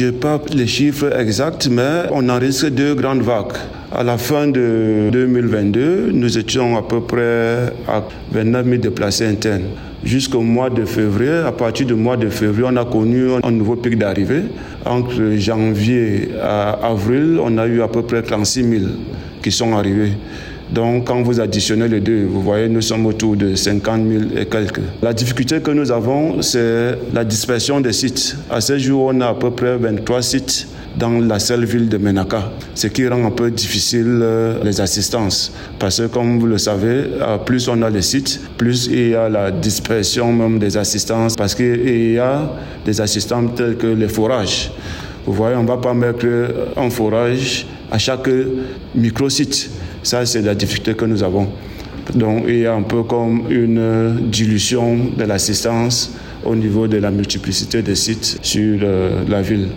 [0.00, 3.52] je n'ai pas les chiffres exacts, mais on enregistre deux grandes vagues.
[3.92, 8.02] À la fin de 2022, nous étions à peu près à
[8.32, 9.64] 29 000 déplacés internes.
[10.02, 13.76] Jusqu'au mois de février, à partir du mois de février, on a connu un nouveau
[13.76, 14.44] pic d'arrivée.
[14.86, 18.82] Entre janvier à avril, on a eu à peu près 36 000
[19.42, 20.12] qui sont arrivés.
[20.72, 24.46] Donc, quand vous additionnez les deux, vous voyez, nous sommes autour de 50 000 et
[24.46, 24.80] quelques.
[25.02, 28.36] La difficulté que nous avons, c'est la dispersion des sites.
[28.48, 31.98] À ce jour, on a à peu près 23 sites dans la seule ville de
[31.98, 35.52] Menaka, ce qui rend un peu difficile euh, les assistances.
[35.78, 39.14] Parce que comme vous le savez, euh, plus on a les sites, plus il y
[39.14, 42.50] a la dispersion même des assistances, parce qu'il y a
[42.84, 44.70] des assistants tels que les forages.
[45.26, 46.26] Vous voyez, on ne va pas mettre
[46.76, 48.28] un forage à chaque
[48.94, 49.70] micro-site.
[50.02, 51.48] Ça, c'est la difficulté que nous avons.
[52.14, 56.12] Donc, il y a un peu comme une dilution de l'assistance
[56.44, 59.68] au niveau de la multiplicité des sites sur euh, la ville.